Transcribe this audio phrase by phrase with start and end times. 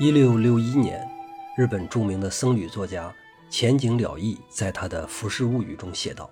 [0.00, 1.06] 一六六一年，
[1.54, 3.14] 日本著名的僧侣作家
[3.50, 6.30] 前景了义在他的《浮世物语》中写道：“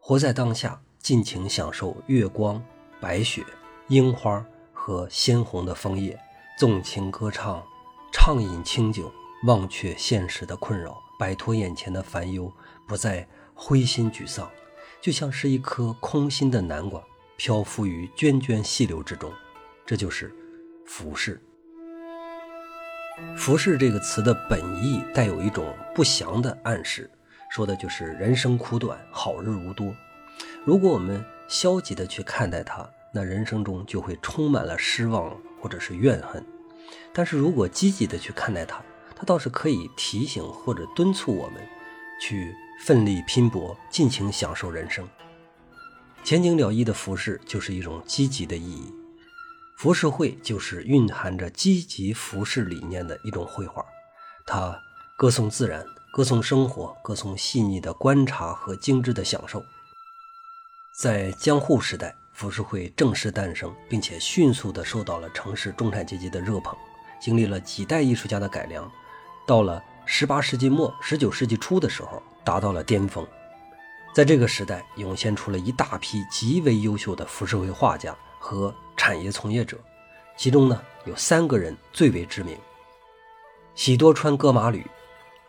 [0.00, 2.64] 活在当下，尽情享受月光、
[3.02, 3.44] 白雪、
[3.88, 6.18] 樱花和鲜红的枫叶，
[6.58, 7.62] 纵情歌唱，
[8.10, 9.12] 畅饮清酒，
[9.46, 12.50] 忘却现实的困扰，摆脱眼前的烦忧，
[12.88, 14.50] 不再灰心沮丧，
[15.02, 17.04] 就像是一颗空心的南瓜，
[17.36, 19.30] 漂浮于涓涓细流之中。
[19.84, 20.34] 这就是
[20.86, 21.38] 浮世。”
[23.36, 27.08] 浮世这个词的本意带有一种不祥的暗示，
[27.48, 29.94] 说的就是人生苦短，好日无多。
[30.64, 36.44] 如果我们消极的去看待它，那人生中就会充满了失望或者是怨恨。
[37.12, 38.82] 但是如果积极的去看待它，
[39.14, 41.62] 它倒是可以提醒或者敦促我们
[42.20, 42.52] 去
[42.82, 45.08] 奋力拼搏，尽情享受人生。
[46.24, 48.92] 前景了义的服饰就是一种积极的意义。
[49.84, 53.84] 浮世绘就是蕴含着积极浮世理念的一种绘画，
[54.46, 54.80] 它
[55.14, 59.62] 歌颂自然，歌颂生活，歌颂细腻的观察和精致的享受。
[60.98, 66.74] 在江户时代，浮世绘正式诞生，并且迅速地受到了城市中产阶级的热捧。
[67.20, 68.90] 经历了几代艺术家的改良，
[69.46, 73.28] 到了18世纪末、19世纪初的时候，达到了巅峰。
[74.14, 78.74] 在这个时代，涌现出了一大批极为优秀的浮世绘画家和。
[78.96, 79.76] 产业从业者，
[80.34, 82.56] 其中呢有三个人最为知名：
[83.74, 84.86] 喜多川歌麻吕，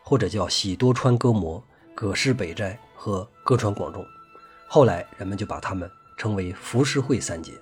[0.04, 4.04] 或者叫喜多川歌摩、葛饰北斋和歌川广重。
[4.68, 7.54] 后来人们就把他们称为浮世绘三杰。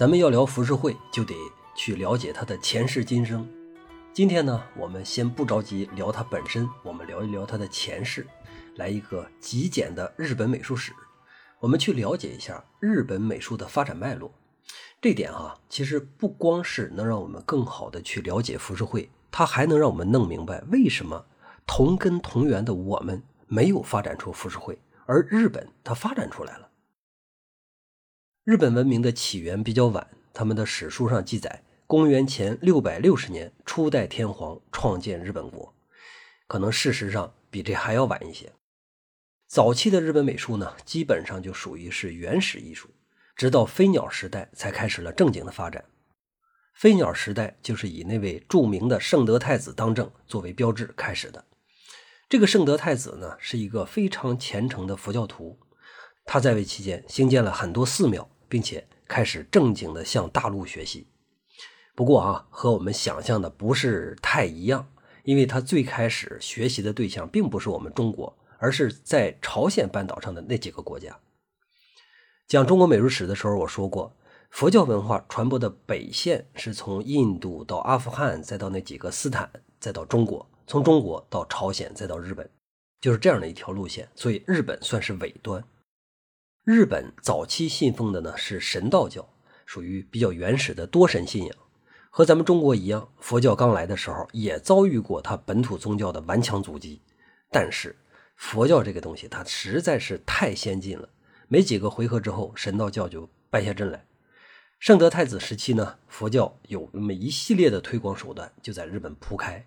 [0.00, 1.34] 咱们要聊浮世绘，就得
[1.74, 3.46] 去了解它的前世今生。
[4.14, 8.26] 今天呢，我们先不着急聊它本身，我们聊一聊它的前世，
[8.76, 10.90] 来一个极简的日本美术史。
[11.58, 14.32] 我们去了解一下日本美术的发展脉络。
[15.02, 21.26] 这点啊，其实不光是能让我们更好的去了解浮世绘，它还能让我们弄明白为什么
[21.66, 26.69] 同根同源的我们没有发展出浮世绘，而日本它发展出来了。
[28.50, 35.72] 日本文明的起源比较晚，他们的史书上记载，公元前六百六十年，初代天皇创建日本国，
[36.48, 38.52] 可能事实上比这还要晚一些。
[39.46, 42.88] 早期的日本美术呢，基本上就属于是原始艺术，
[43.36, 45.84] 直到飞鸟时代才开始了正经的发展。
[46.74, 51.44] 飞鸟时代就是以那位著名的圣德太子当政作为标志开始的。
[52.28, 55.60] 这个圣德太子呢，是一个非常虔诚的佛教徒。
[56.26, 61.06] 他在位期间兴建了很多寺庙，并且开始正经的向大陆学习。
[61.94, 64.90] 不过啊，和我们想象的不是太一样，
[65.22, 71.18] 因为他最开始学习的对象并不是我们中国，而是在朝鲜半岛上的那几个国家。
[72.48, 74.16] 讲中国美术史的时候，我说过，
[74.50, 82.48] 佛教文化传播的北线是从印度到阿富汗，再到那几个斯坦，再到中国，从中国到朝鲜，再到日本，
[83.00, 84.08] 就是这样的一条路线。
[84.14, 85.62] 所以日本算是尾端。
[86.64, 89.26] 日本早期信奉的呢是神道教，
[89.64, 91.56] 属于比较原始的多神信仰，
[92.10, 97.00] 和咱们中国一样，佛教刚来的时候也遭遇过它本土宗教的顽强阻击。
[97.50, 97.96] 但是
[98.36, 101.08] 佛教这个东西它实在是太先进了，
[101.48, 104.04] 没几个回合之后，神道教就败下阵来。
[104.78, 109.66] 圣德太子时期呢，佛教有那么一系列的推广手段就在日本铺开，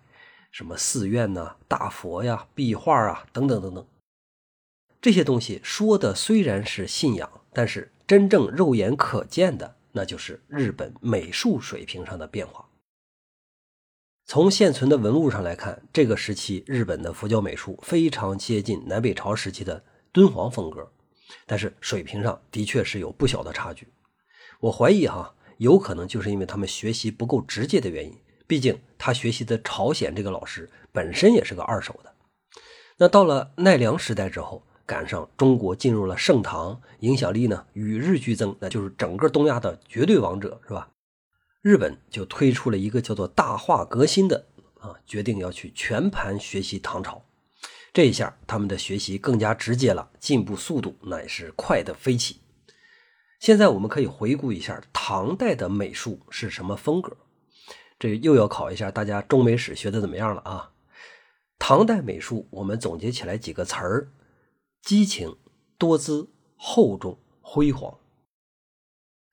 [0.52, 3.84] 什么寺院呐、大佛呀、壁画啊等等等等。
[5.04, 12.70] 这些东西说的虽然是信仰，但是真正肉眼可见的，那就是日本美术水平上的变化。
[14.24, 20.90] 从现存的文物上来看，这个时期日本的佛教美术非常接近南北朝时期的敦煌风格，
[21.44, 23.86] 但是水平上的确是有不小的差距。
[24.58, 28.18] 我怀疑哈，有可能就是因为他们学习不够直接的原因。
[28.46, 32.14] 毕竟他学习的朝鲜这个老师本身也是个二手的。
[32.96, 34.66] 那到了奈良时代之后。
[34.86, 40.90] 赶上中国进入了盛唐，影响力呢与日俱增，那就是整个东亚的绝对王者，是吧？
[41.62, 44.46] 日本就推出了一个叫做“大化革新”的
[44.80, 47.24] 啊，决定要去全盘学习唐朝。
[47.92, 52.40] 这一下，他们的学习更加直接了，进步速度那也是快的飞起。
[53.40, 57.16] 现在我们可以回顾一下唐代的美术是什么风格，
[57.98, 60.70] 这又要考一下大家中美史学的怎么样了啊？
[61.58, 64.08] 唐代美术我们总结起来几个词儿：
[64.84, 65.38] 激情、
[65.78, 68.00] 多姿、厚重、辉煌。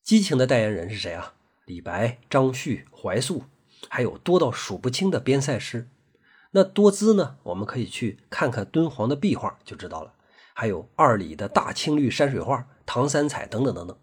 [0.01, 1.33] 激情的代言人是谁啊？
[1.65, 3.43] 李白、张旭、怀素，
[3.89, 5.89] 还有多到数不清的边塞诗。
[6.51, 7.35] 那多姿呢？
[7.43, 10.13] 我们可以去看看敦煌的壁画就知道了，
[10.53, 13.99] 还有二里的大青绿山水画、唐三彩等等等等。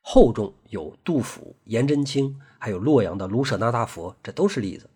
[0.00, 4.88] 厚重有杜甫、颜真卿，还有洛阳的卢舍那大佛，这都是例子。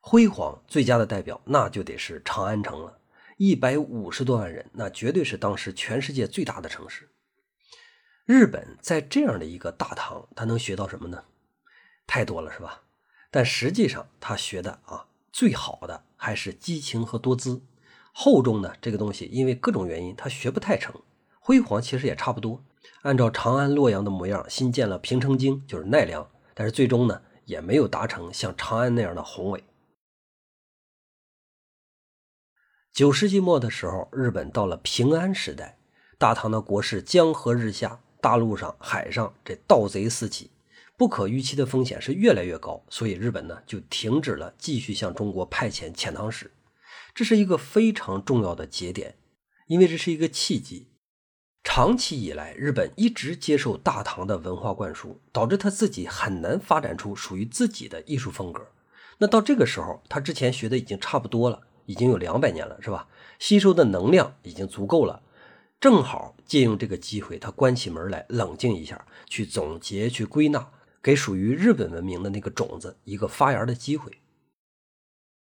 [0.00, 2.95] 辉煌最佳的代表，那就得是长安城了，
[3.36, 7.10] 一百五十多万人，那绝对是当时全世界最大的城市。
[8.24, 11.24] 日本在这样的一个大唐，他能学到什么呢？
[12.06, 12.82] 太多了，是吧？
[13.30, 17.62] 但实际上他学的啊，最好的还是激情和多姿。
[18.12, 20.94] 厚重呢，这个东西因为各种原因，他学不太成。
[21.38, 22.64] 辉煌其实也差不多。
[23.02, 29.62] 按照长安、洛阳的模样新建了平城京，就是奈良，但是最终呢也没有达成像长安那样的宏伟。
[32.96, 35.76] 九世纪末的时候，日本到了平安时代，
[36.16, 40.50] 大唐的国势江河日下，大陆上、海上这盗贼四起，
[40.96, 46.50] 不可预期的风险是越来越高，所以日本呢就停止了继续向中国派遣遣唐使，
[47.14, 49.16] 这是一个非常重要的节点，
[49.66, 50.88] 因为这是一个契机。
[51.62, 58.68] 长期以来，日本一直接受大唐的文化灌输，导致他自己很难发展出属于自己的艺术风格。
[59.18, 63.08] 那到这个时候，他之前学的已经差不多了，已经有两百年了，是吧？
[63.38, 65.22] 吸收的能量已经足够了，
[65.80, 70.70] 正好借用这个机会，他关起门来冷静一下，去总结、去归纳，
[71.02, 74.12] 给属于日本文明的那个种子一个发芽的机会。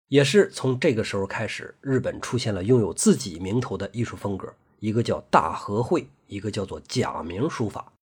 [0.08, 4.54] 也是从这个时候开始，日本出现了拥有自己名头的艺术风格。
[4.80, 7.94] 一个叫大和会，一个叫做假名书法。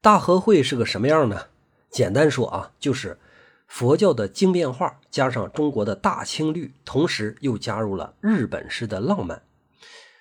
[0.00, 1.48] 大和会是个什么样呢？
[1.90, 3.18] 简单说啊，就是
[3.72, 9.44] 佛教的经变画加上中国的大青绿，同时又加入了日本式的浪漫。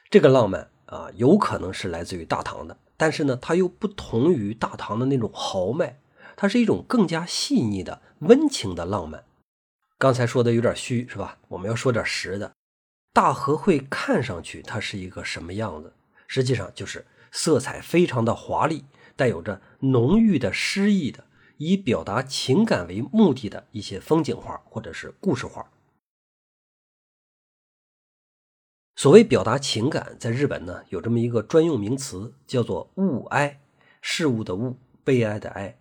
[0.09, 5.99] 这个浪漫啊，有可能是来自于大唐的，但是呢，它又不同于大唐的那种豪迈，
[6.37, 9.25] 它是一种更加细腻的温情的浪漫。
[9.97, 11.37] 刚才说的有点虚，是吧？
[11.49, 12.53] 我们要说点实的。
[13.11, 15.91] 大和会看上去它是一个什么样子？
[16.25, 18.85] 实际上就是色彩非常的华丽，
[19.17, 21.25] 带有着浓郁的诗意的，
[21.63, 25.71] 以表达情感为目的的一些风景画或者是故事画。
[28.95, 33.61] 所谓表达情感，在日本呢有这么一个专用名词，叫做“物哀”，
[34.01, 35.77] 事物的物，悲哀的哀。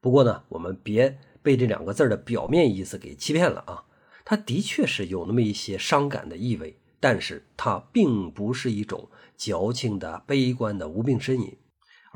[0.00, 3.84] 不过呢，我们别被这两个字的表面意思给欺骗了啊。
[4.24, 11.54] 它的确是有那么一些伤感的意味，但是它并不是一种矫情的、悲观的无病呻吟，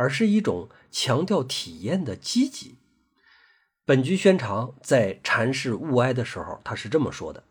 [0.00, 2.79] 而是一种强调体验的积极。
[3.85, 7.44] 本居宣长在阐释物哀的时候，他是这么说的：“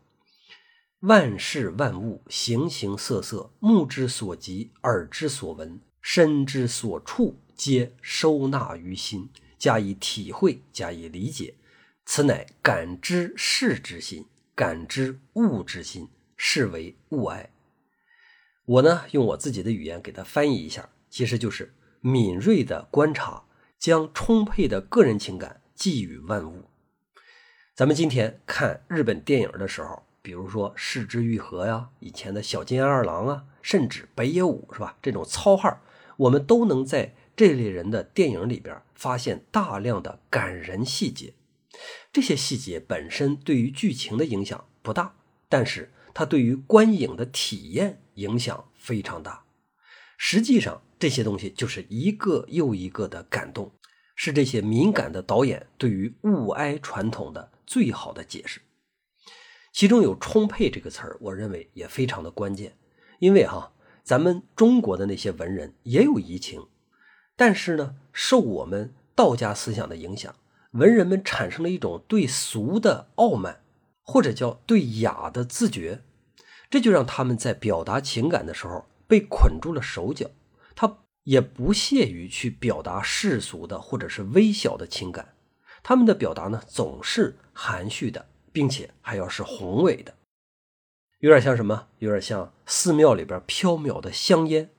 [1.06, 11.54] 万事万物，形形色色，目之所及，耳之所闻，身之所触，皆收纳于心，加以体会，加以理解，
[12.04, 14.26] 此乃感知事之心。”
[14.56, 17.48] 感知物之心，是为物哀。
[18.66, 23.44] 我呢，用我自己的语言给它翻译一下，其实就是敏锐的观察，
[23.78, 26.64] 将充沛的个人情感寄予万物。
[27.74, 34.96] 咱们今天看日本电影的时候，比如说《四之愈合》呀，以前的小金二郎啊，甚至北野武，是吧？
[35.00, 35.80] 这种糙汉，
[36.16, 41.34] 我们都能在这类人的电影里边发现大量的感人细节。
[42.12, 45.14] 这些细节本身对于剧情的影响不大，
[45.48, 49.44] 但是它对于观影的体验影响非常大。
[50.18, 53.72] 实际上，这些东西就是一个又一个的感动，
[54.14, 58.60] 是这些敏感的导演对于物哀传统的最好的解释。
[59.72, 62.76] 其中有“充沛”这个词儿，我认为也非常的关键，
[63.18, 63.72] 因为哈，
[64.04, 66.66] 咱们中国的那些文人也有移情，
[67.34, 70.34] 但是呢，受我们道家思想的影响。
[70.72, 73.62] 文人们产生了一种对俗的傲慢，
[74.02, 76.02] 或者叫对雅的自觉，
[76.68, 80.30] 这就让他们在表达情感的时候被捆住了手脚。
[80.74, 85.34] 他也不屑于去表达世俗的或者是微小的情感，
[85.82, 90.14] 他们的表达呢总是含蓄的，并且还要是宏伟的，
[91.18, 91.88] 有点像什么？
[91.98, 94.70] 有点像寺庙里边飘渺的香烟，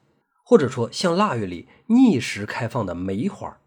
[0.43, 3.59] 或者说像腊月里逆时开放的梅花。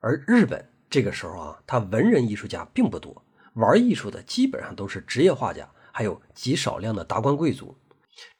[0.00, 0.70] 而日本。
[0.90, 3.24] 这个时候啊，他文人艺术家并不多，
[3.54, 7.76] 玩艺术的基本上都是职业画家，还有极少量的达官贵族。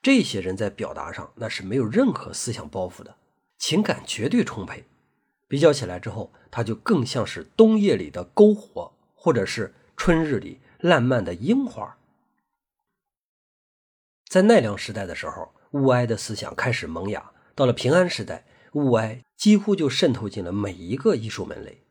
[0.02, 3.16] 这些人在表达上那是没有任何思想包袱的，
[3.58, 4.84] 情感绝对充沛。
[5.46, 11.98] 比较起来之后，他就更像是冬夜里的篝火，或者是春日里烂漫的樱花。
[14.26, 21.82] 在奈良时代的时候，物哀的思想开始萌芽；到了平安时代，物哀几乎就渗透进了每一个艺术门类。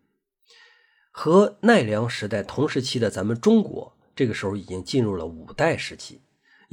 [1.11, 6.22] 和奈良时代同时期的咱们中国，这个时候已经进入了五代时期。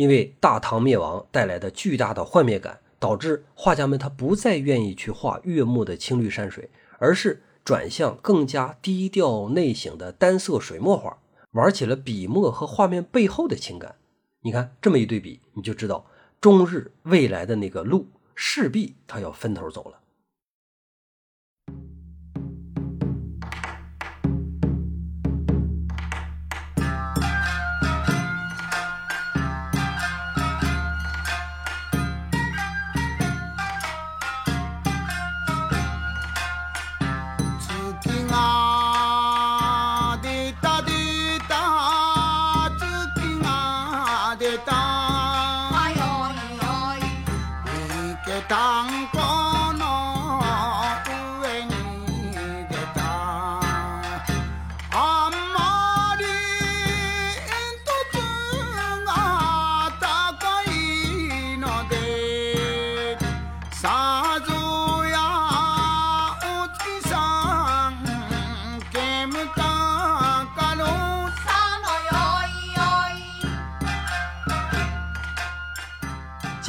[0.01, 11.19] 因为大唐灭亡带来的巨大的幻灭感，导致画家们他不再愿意去画悦目的青绿山水，而是转向更加低调内省的单色水墨画，
[11.51, 13.97] 玩起了笔墨和画面背后的情感。
[14.41, 16.07] 你看这么一对比，你就知道
[16.41, 20.00] 中日未来的那个路势必他要分头走了。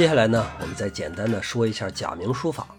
[0.02, 2.76] 接下来呢，我们再简单的说一下假名书法，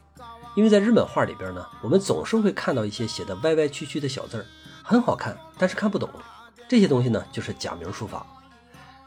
[0.57, 4.47] 因为在日本画里边呢，我们总是会看到一些写的歪歪曲曲的小字儿，
[4.83, 6.11] 很好看，但是看不懂。
[6.69, 8.27] 这些东西呢，就是假名书法。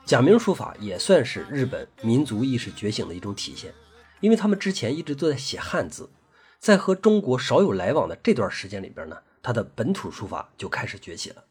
[0.05, 3.73] 假名书法也算是日本民族意识觉醒的一种体现，
[4.21, 6.09] 因为他们之前一直都在写汉字，
[6.57, 11.43] 在和中国少有来往的这段时间里边呢，他的本土书法就开始崛起了。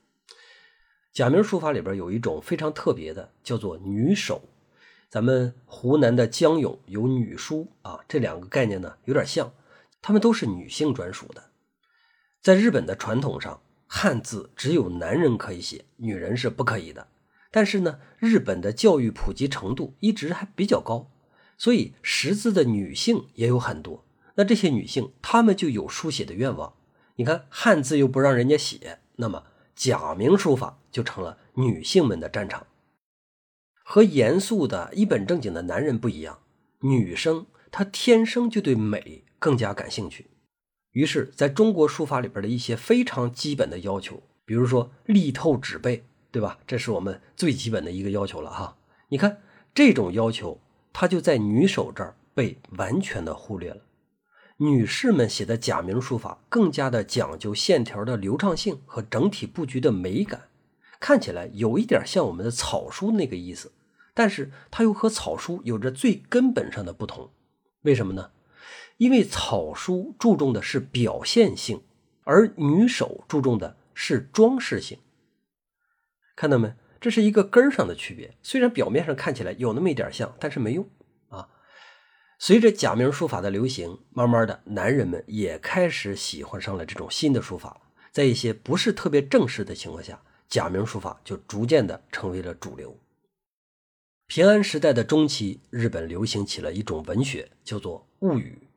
[1.12, 4.40] 假名书法里边有一种非常特别的，叫做女手。
[5.10, 9.52] 咱们湖南的江永有女书啊，这两个概念呢有点像，
[10.02, 11.44] 他们都是女性专属的。
[12.42, 17.06] 在日本的传统上，汉字只有男人可以写，女人是不可以的。
[17.50, 21.10] 但是呢，日本的教育普及程度一直还比较高，
[21.56, 24.04] 所以识字的女性也有很多。
[24.34, 26.74] 那这些女性，她们就有书写的愿望。
[27.14, 29.44] 你看汉字又不让人家写，那么
[29.76, 32.66] 假名书法就成了女性们的战场。
[33.84, 36.40] 和严肃的一本正经的男人不一样，
[36.80, 40.26] 女生她天生就对美更加感兴趣。
[40.92, 46.58] 于是，在中国书法里边的一些非常基本的要求，比如说力透纸背，对吧？
[46.66, 48.76] 这是我们最基本的一个要求了哈。
[49.08, 49.42] 你看
[49.74, 50.60] 这种要求，
[50.92, 53.82] 它就在女手这儿被完全的忽略了。
[54.58, 60.42] 女士们写的假名书法更加的讲究线条的流畅性和整体布局的美感。
[61.04, 63.72] 看起来有一点像我们的草书那个意思，
[64.14, 67.30] 但是它又和草书有着最根本上的不同。
[67.82, 68.30] 为什么呢？
[68.96, 71.82] 因为草书注重的是表现性，
[72.22, 74.98] 而女手注重的是装饰性。
[76.34, 76.74] 看到没？
[76.98, 78.38] 这是一个根儿上的区别。
[78.42, 80.88] 虽然表面上看起来有那么一点像，但是没用
[81.28, 81.46] 啊。
[82.38, 87.82] 随着假名书法的流行，慢慢的，男人们也开始喜欢上了这种新的书法。
[88.10, 90.22] 在一些不是特别正式的情况下。
[90.54, 92.96] 假名书法就逐渐的成为了主流。
[94.28, 98.68] 平安时代的中期，日本流行起了一种文学，叫做物语。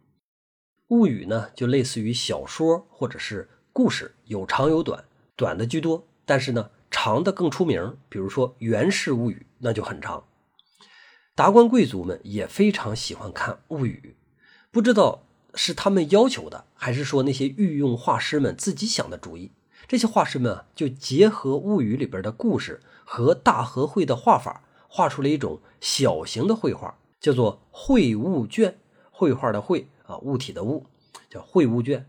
[0.88, 5.06] 物语呢，就类似于小说或者是故事，有长有短，
[5.36, 7.96] 短的居多，但是呢，长的更出名。
[8.10, 10.26] 比如说《源氏物语》，那就很长。
[11.36, 14.16] 达官贵族们也非常喜欢看物语，
[14.72, 19.52] 不知道是他们要求的，还是说那些御用画师们自己想的主意。
[19.88, 28.80] 这些画师们啊，就结合物语里边的故事和大和绘的画法，画出了一种小型的绘画，叫做绘物卷。
[29.10, 30.86] 绘画的绘啊，物体的物，
[31.28, 32.06] 叫绘物卷，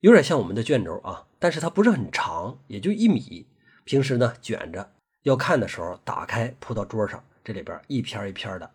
[0.00, 3.46] 有点像我们的卷轴啊，但是它不是很长，也就一米。
[3.84, 4.90] 平时呢卷着，
[5.22, 8.68] 要看的时候打开铺到桌上，这里边一篇一篇的，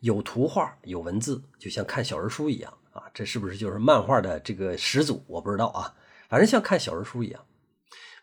[0.00, 3.04] 有图画有文字，就像看小人书一样啊。
[3.14, 5.24] 这是不是就是漫画的这个始祖？
[5.26, 5.94] 我不知道啊，
[6.28, 7.42] 反正像看小人书一样。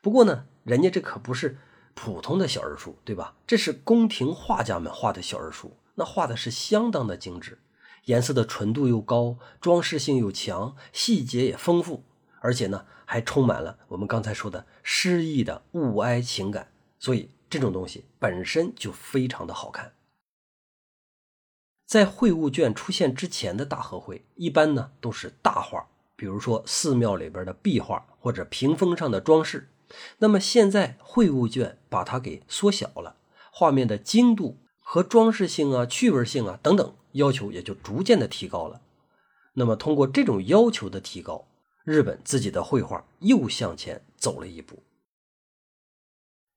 [0.01, 1.57] 不过呢，人家这可不是
[1.93, 3.35] 普通的小人书，对吧？
[3.45, 7.59] 这是宫廷画家们画的小人书，那画的是相当的精致，
[8.05, 12.03] 颜色的纯度又高，装饰性又强，细节也丰富，
[12.39, 19.93] 而且呢，还充满了我们刚才说的诗意的物哀情感，所以这种东西本身就非常的好看。
[21.87, 29.69] 在绘物卷出现之前的大和绘，一般呢都是大画，比如说寺庙里边的壁画或者屏风上的装饰。
[30.19, 33.15] 那么现在绘物卷把它给缩小了，
[33.51, 38.81] 画面的精度和装饰性啊、趣味性啊等等要求也就逐渐的提高了。
[39.53, 41.47] 那么通过这种要求的提高，
[41.83, 44.83] 日本自己的绘画又向前走了一步。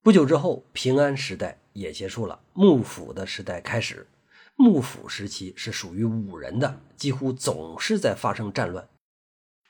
[0.03, 4.07] 不久之后，平安时代也结束了，幕府的时代开始。
[4.57, 8.87] 幕府时期是属于武人的，几乎总是在发生战乱。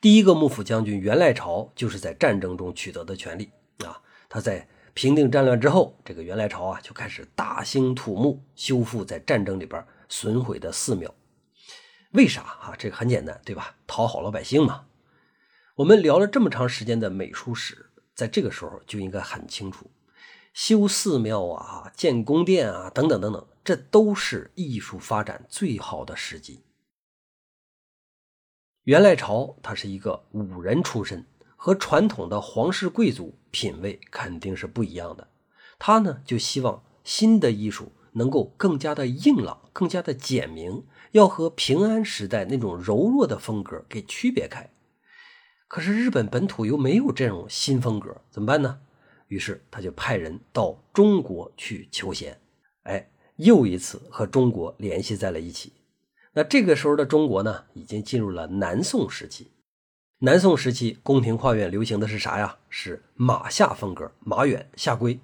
[0.00, 3.50] 第一个幕府将军源赖朝就是在战争中取得的权利
[3.84, 4.00] 啊。
[4.30, 11.14] 他在平定战乱之后，这个源赖朝啊就开始大兴土木，修复在战争里边损毁的寺庙。
[12.12, 12.74] 为啥啊？
[12.78, 13.76] 这个很简单，对吧？
[13.86, 14.86] 讨好老百姓嘛。
[15.76, 19.90] 我们聊了这么长时间的美术史，在这个时候就应该很清楚。
[20.54, 26.62] 修寺庙啊，建宫殿啊，等等等等，这都是艺术发展最好的时机。
[28.84, 35.28] 元赖朝他是一个武人出身，和传统的皇室贵族品味肯定是不一样的。
[35.78, 44.70] 他呢就希望新的艺术能够更加的硬朗，更加的简明，要和平安时代那种柔弱的风格给区别开。
[45.68, 48.80] 可是日本本土又没有这种新风格，怎么办呢？
[49.28, 52.40] 于是他就派人到中国去求贤，
[52.82, 55.72] 哎，又一次和中国联系在了一起。
[56.32, 59.50] 那这个时候的中国呢，已经进入了南宋时期。
[60.20, 62.58] 南宋时期，宫廷画院流行的是啥呀？
[62.68, 65.18] 是马夏风格，马远、夏圭。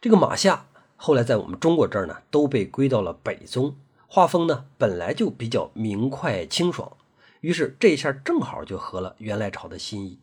[0.00, 0.66] 这个马夏
[0.96, 3.76] 后来在我们中国这儿呢，都被归到了北宗。
[4.08, 6.96] 画风呢，本来就比较明快清爽，
[7.40, 10.18] 于是这一下正好就合了元来朝的心意。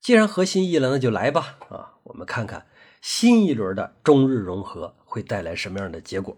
[0.00, 1.56] 既然合心意了，那就来吧！
[1.68, 2.66] 啊，我们看看
[3.00, 6.36] 新一轮的中日融合会带来什么样的结果。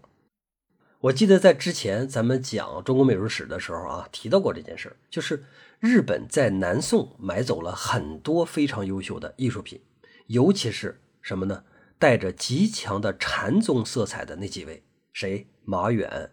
[1.05, 5.43] 我记得在之前咱们讲中国美术史的时候啊，提到过这件事就是
[5.79, 9.79] 日本在南宋买走了很多非常优秀的艺术品，
[10.27, 11.63] 尤其是什么呢？
[11.99, 15.47] 带着极强的禅宗色彩的那几位，谁？
[15.63, 16.31] 马远、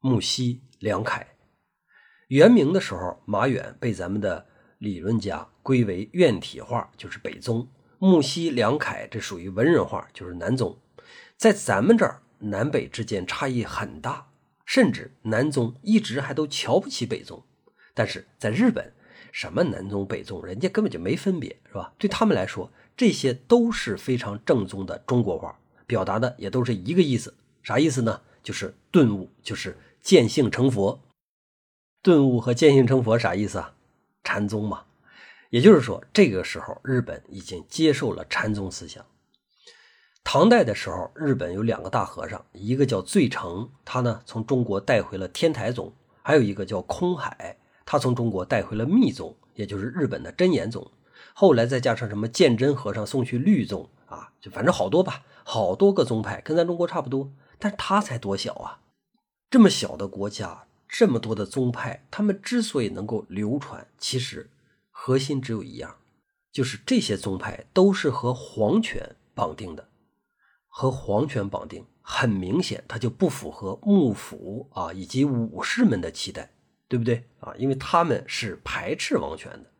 [0.00, 1.26] 木西、梁楷。
[2.28, 4.46] 元明的时候，马远被咱们的
[4.78, 5.46] 理论家。
[5.62, 10.78] 归为院体画，就是北宗；木西、梁楷这属于文人画，就是南宗。
[11.36, 14.28] 在咱们这儿，南北之间差异很大，
[14.64, 17.42] 甚至南宗一直还都瞧不起北宗。
[17.94, 18.92] 但是在日本，
[19.32, 21.92] 什么南宗北宗，人家根本就没分别，是吧？
[21.98, 27.34] 对他们来说，这些都是非常正宗的中国话，表达的也都是一个意思。
[27.62, 28.20] 啥意思呢？
[28.42, 31.00] 就是顿悟，就是见性成佛。
[32.02, 33.74] 顿悟和见性成佛啥意思啊？
[34.22, 34.84] 禅宗嘛。
[35.50, 39.04] 也就是说，这个时候日本已经接受了禅宗思想。
[40.28, 50.84] 唐代的时候，日本有两个大和尚，一个叫醉澄，他呢从中国带回了天台宗；还有一个叫空海，他从中国带回了密宗，也就是日本的真言宗。
[51.32, 57.30] 后来再加上什么鉴真和尚送去律宗啊，就反正好多吧，好多个宗派，跟咱中国差不多。
[57.60, 58.80] 但是他才多小啊，
[59.48, 64.50] 这么小的国家，这么多的宗派，他们之所以能够流传，其实。
[64.90, 65.98] 核心只有一样，
[66.50, 69.86] 就是这些宗派都是和皇权绑定的，
[70.78, 76.50] 和皇权绑定，很明显，它就不符合幕府啊以及武士们的期待，
[76.86, 77.54] 对不对啊？
[77.56, 79.70] 因为他们是排斥王权的，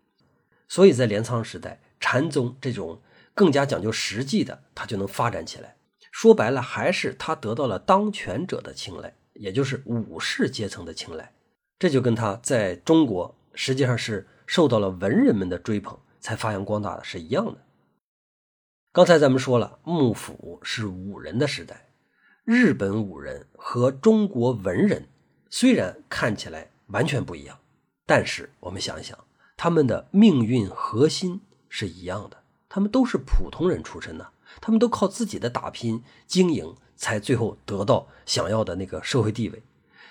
[0.67, 3.03] 所以在镰仓时代，禅宗这种
[3.35, 5.77] 更加讲究实际的，它就能发展起来。
[6.11, 11.31] 说白了，还是他得到了当权者的青睐，也就是武士阶层的青睐，
[11.79, 14.27] 这就跟他在中国实际上是。
[14.49, 17.59] 受到了文人们的追捧，才发扬光大的是一样的。
[18.97, 21.89] 刚才咱们说了，幕府是武人的时代，
[22.45, 25.11] 日本武人和中国文人
[25.51, 27.59] 虽然看起来完全不一样，
[28.07, 29.19] 但是我们想一想，
[29.55, 32.39] 他们的命运核心是一样的，
[32.71, 34.31] 他们都是普通人出身的，
[34.63, 39.63] 他们都靠自己的打拼经营，才最后得到想要的那个社会地位。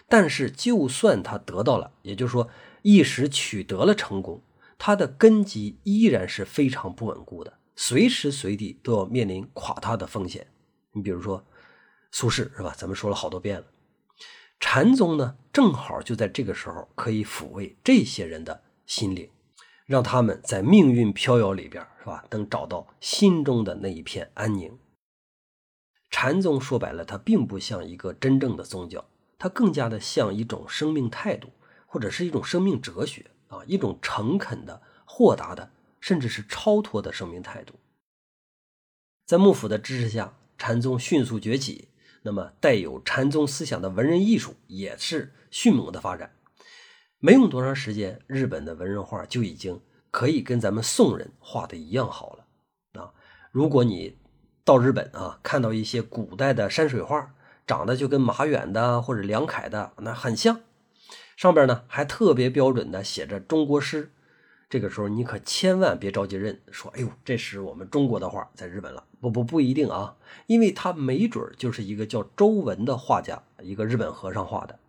[0.08, 2.48] 但是，就算他得到了，也就是说。
[2.84, 4.44] 一时取得了成功，
[4.78, 10.48] 他的根基依然是非常不稳固的，随时随地都要面临垮塌的风险。
[10.92, 11.46] 你比如说
[12.12, 12.74] 苏轼是吧？
[12.78, 13.66] 咱们说了好多遍了。
[14.60, 19.30] 禅宗呢，正好就在这个时候可以抚慰这些人的心灵，
[19.86, 24.78] 让他们在命运飘摇里边是吧，能找到心中的那一片安宁。
[26.10, 29.06] 禅宗说白了，它并不像一个真正的宗教，
[29.38, 31.50] 它更加的像一种生命态度。
[31.88, 35.72] 或者是一种生命哲学啊，一种诚恳的、豁达的，
[36.06, 37.74] 甚至是超脱的生命态度。
[39.26, 41.88] 在幕府的支持下，禅宗迅速崛起，
[42.22, 46.36] 那么带有禅宗思想的文人艺术也是迅猛的发展。
[47.18, 53.12] 没用多长时间，日本的文人画就已经可以跟咱们宋人画的一样好了啊！
[53.50, 54.16] 如果你
[54.64, 57.34] 到日本啊，看到一些古代的山水画，
[57.66, 60.62] 长得就跟马远的或者梁楷的那很像，
[61.36, 64.12] 上边呢还特别标准的写着中国诗。
[64.70, 69.04] 这个时候你可千万别着急认，说哎呦，这是我们中国的画在日本了。
[69.22, 70.16] 不不不一定啊，
[70.48, 74.80] 因为他没准就是一个叫周文的画家，一个日本和尚画的。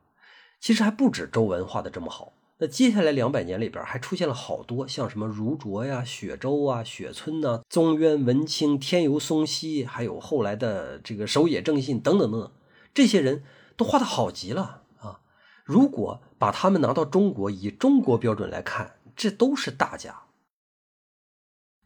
[0.60, 2.32] 其实还不止周文画的这么好。
[2.58, 12.50] 那接下来两百年里边还出现了好多像什么如琢呀、雪舟啊、雪村呐、宗渊、文清、天游松溪，还有后来的这个守野正信等等等等，
[12.94, 13.44] 这些人
[13.76, 15.20] 都画的好极了啊！
[15.64, 20.22] 如果把他们拿到中国，以中国标准来看，这都是大家。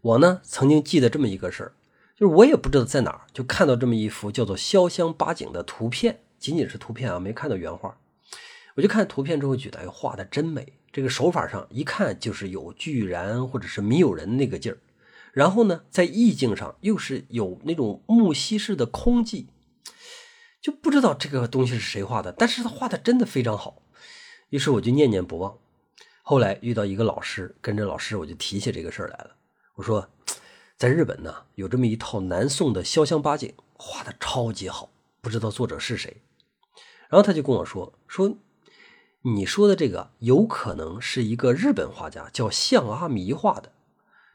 [0.02, 1.72] 我呢曾经记得这么一个事儿，
[2.16, 7.98] 就是我也不知道在哪儿就看到这么一幅叫做《潇湘八景》的图片，仅仅是图片啊，没看到原画。
[8.76, 10.74] 我就看图片之后觉得，哎，画的真美。
[10.92, 14.78] 这个手法上一看就是有巨然或者是米友人那个劲儿。
[15.32, 19.46] 然后呢，在意境上又是有那种木樨式的空寂，
[20.60, 23.82] 就不知道这个东西是谁画的，但是他画的真的非常好。
[24.48, 25.58] 于是我就念念不忘。
[26.22, 29.30] 后来遇到一个老师，跟着老师我就提起这个事儿来了。
[29.74, 30.08] 我说，
[30.76, 36.22] 在日本呢，有这么一套南宋的潇湘八景，画的超级好，不知道作者是谁。
[37.08, 38.36] 然后他就跟我说说。
[39.22, 43.70] 你说的这个有可能是一个日本画家叫向阿弥画的，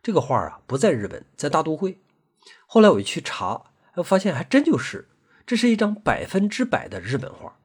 [0.04, 1.98] 这个画啊不在日本，在大都会。
[2.68, 3.64] 后来我去查，
[3.96, 5.10] 我发现还真就是，
[5.44, 7.58] 这是一张百分之百的日本画。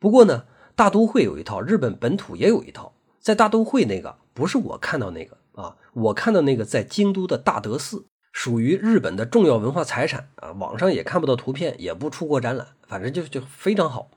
[0.00, 2.92] 不过呢，大都会有一套，日本本土也有一套。
[3.24, 10.52] 在大都会那个不是我看到那个啊，我看到那个在京都的大德寺，属于日本的重要文化财产啊。
[10.52, 14.10] 网上也看不到图片，也不出过展览，反正就就非常好。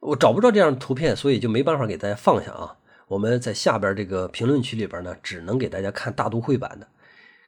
[0.00, 2.76] 我找不着这样的图片，所以就没办法给大家放下啊。
[3.08, 6.88] 我们在下边这个评论区里边呢，只能给大家看大都会版的，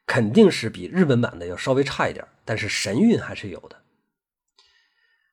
[0.07, 3.83] 肯定是比日本版的要稍微差一点，但是神韵还是有的。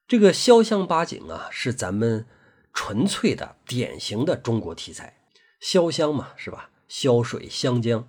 [0.09, 2.25] 这个潇湘八景啊，是咱们
[2.73, 5.20] 纯粹的、典型的中国题材。
[5.61, 6.71] 潇湘嘛，是吧？
[6.89, 8.07] 潇水湘江，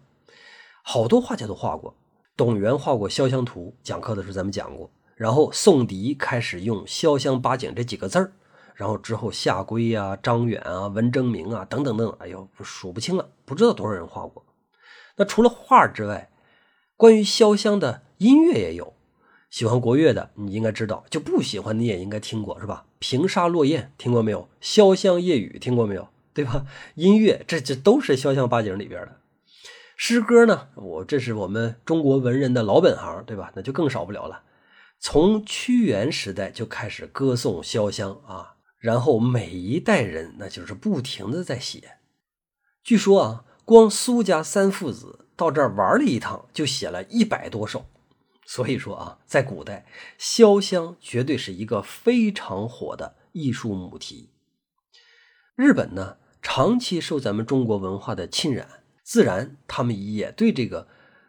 [0.83, 1.95] 好多画家都画过。
[2.35, 4.91] 董源画过《潇湘图》，讲课的时候咱们讲过。
[5.15, 8.33] 然后宋迪开始用“潇湘八景”这几个字儿。
[8.75, 14.45] 然后之后，夏圭啊、张远啊、文征明啊，等等等，哎呦，数不清了，不知道多少人画过。
[15.17, 16.31] 那除了画之外，
[16.97, 18.95] 关于潇湘的音乐也有。
[19.51, 22.87] 喜欢国乐的，你应该知道；就不喜欢，你也应该听过，是吧？
[22.99, 24.49] 平沙落雁听过没有？
[24.62, 26.09] 潇湘夜雨听过没有？
[26.35, 26.66] 对吧？
[26.95, 29.21] 音乐，这这都是潇湘八景里边的。
[29.97, 30.68] 诗歌呢？
[30.75, 33.53] 我这是我们中国文人的老本行，对吧？
[33.55, 34.42] 那就更少不了了。
[34.99, 38.57] 从屈原时代就开始歌颂潇湘啊。
[38.79, 41.99] 然后每一代人那就是不停的在写，
[42.83, 47.87] 据说啊，光苏家三父子到这儿玩了一趟，就写了一百多首。
[48.45, 49.87] 所以说啊，在古代，
[50.18, 54.31] 潇湘绝对是一个非常火的艺术母题。
[55.55, 58.68] 日本呢，长期受咱们中国文化的浸染，
[59.02, 60.88] 自然他们也对这个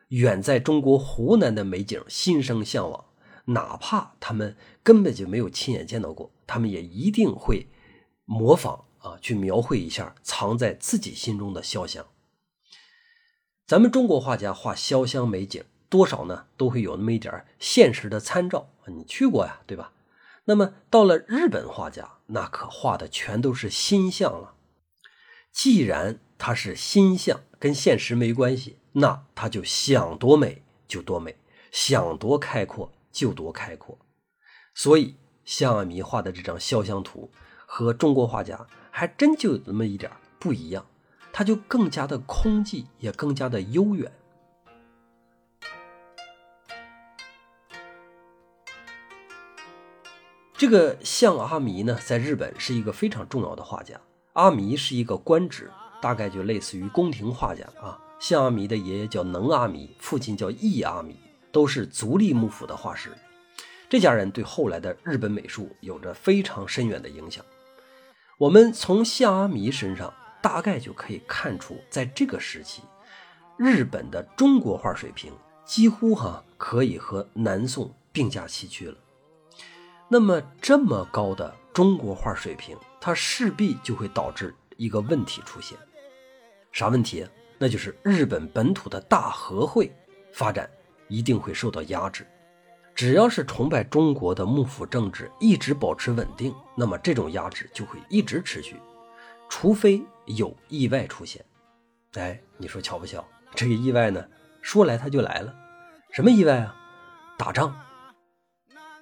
[0.10, 3.06] 远在中国湖南的美景心生向往。
[3.46, 7.68] 哪怕他们根本就没有亲眼见到过，他们也一定会
[8.26, 12.06] 模仿啊，去描绘一下藏在自己心中的潇湘。
[13.68, 19.92] 咱们中国画家画潇湘美景，多少呢都会有那么一点现实的参照你去过呀，对吧？
[20.46, 24.56] 那么到了日本画家，那可画的全都是心象了。
[25.54, 31.38] 既然他是心象，跟现实没关系，那他就想多美就多美，
[31.72, 32.92] 想多开阔。
[33.14, 33.96] 就多开阔，
[34.74, 37.30] 所以向阿弥画的这张潇湘图
[37.68, 40.84] 和中国画家还真就有那么一点不一样，
[41.32, 44.12] 它就更加的空寂，也更加的悠远。
[50.58, 54.02] 这个向阿弥呢，在日本是一个非常重要的画家。
[54.34, 58.00] 阿弥是一个官职，大概就类似于宫廷画家啊。
[58.20, 61.16] 向阿弥的爷爷叫能阿弥，父亲叫义阿弥。
[61.52, 63.16] 都是足利幕府的画师，
[63.88, 67.46] 这家人对后来的日本美术有着非常深远的影响。
[68.40, 72.82] 我们从向阿弥身上大概就可以看出，在这个时期，
[73.56, 75.32] 日本的中国画水平
[75.64, 78.98] 几乎哈可以和南宋并驾齐驱了。
[80.10, 85.78] 那么这么高的中国画水平，它势必就会导致一个问题出现，
[86.72, 87.28] 啥问题？
[87.58, 89.94] 那就是日本本土的大和会
[90.32, 90.70] 发展。
[91.10, 92.26] 一定会受到压制。
[92.96, 98.78] 只要是崇拜中国的幕府政治一直保持稳定，那么这种压制就会一直持续，
[99.50, 101.44] 除非有意外出现。
[102.14, 103.24] 哎，你说巧不巧？
[103.54, 104.26] 这个意外呢，
[104.62, 105.54] 说来它就来了。
[106.12, 106.74] 什么意外啊？
[107.38, 107.76] 打仗。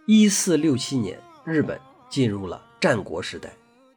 [0.08, 3.54] 一四六七年，日本进入了战国时代。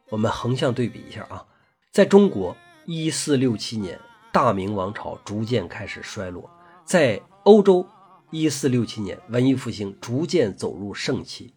[0.09, 1.45] 我们横向对比一下啊，
[1.91, 3.99] 在中国，一四六七年，
[4.31, 6.47] 大明王朝逐渐开始衰落；
[6.85, 7.87] 在欧洲，
[8.29, 11.53] 一四六七年，文艺复兴逐渐走入盛期。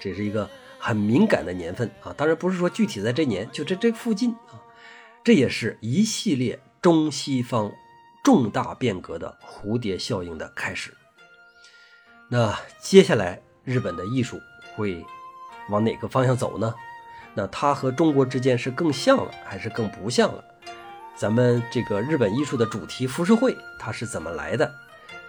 [0.00, 4.62] 这是一个很敏感的年份啊，当然不是说具体在这年，就这这附近啊。
[5.24, 7.72] 这也是一系列中西方
[8.22, 10.94] 重大变革的蝴蝶效应的开始。
[12.28, 14.38] 那接下来日本的艺术
[14.76, 15.04] 会
[15.70, 16.74] 往哪个方向走呢？
[17.34, 20.44] 那它和中国之间是更像了还是更不像了？
[21.16, 24.68] 咱们这个日本艺术的主题浮世绘它是怎么来的？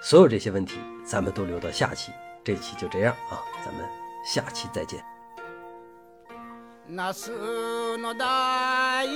[0.02, 2.12] 所有这些问题咱们都留到下期。
[2.44, 3.84] 这期就这样啊，咱们
[4.24, 5.04] 下期再见。
[6.88, 7.32] 那是
[7.98, 9.10] 那大知